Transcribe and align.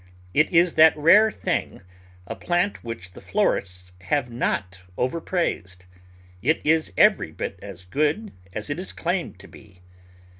It 0.33 0.49
is 0.49 0.73
that 0.73 0.97
rare 0.97 1.29
thing— 1.29 1.83
a 2.25 2.35
plant 2.35 2.83
which 2.83 3.11
the 3.11 3.21
florists 3.21 3.91
have 4.05 4.31
not 4.31 4.79
overpraised. 4.97 5.85
It 6.41 6.59
is 6.65 6.91
every 6.97 7.31
bit 7.31 7.59
as 7.61 7.85
good 7.85 8.31
as 8.51 8.71
it 8.71 8.79
is 8.79 8.93
claimed 8.93 9.37
to 9.41 9.47
be. 9.47 9.81